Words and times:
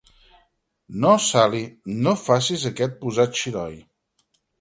No, 1.03 1.11
Sally, 1.25 1.59
no 2.07 2.13
facis 2.21 2.65
aquest 2.71 2.95
posat 3.05 3.37
xiroi. 3.43 3.77